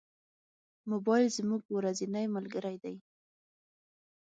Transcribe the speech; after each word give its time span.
موبایل 0.91 1.27
زموږ 1.37 1.61
ورځنی 1.77 2.25
ملګری 2.35 2.75
دی. 2.83 2.95